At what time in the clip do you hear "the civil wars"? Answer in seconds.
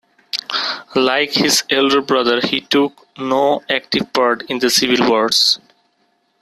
4.57-5.59